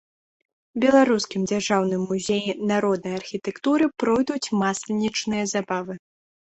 Беларускім 0.85 1.41
дзяржаўным 1.51 2.01
музеі 2.13 2.57
народнай 2.73 3.13
архітэктуры 3.21 3.85
пройдуць 4.07 4.43
масленічныя 4.65 5.43
забавы. 5.55 5.93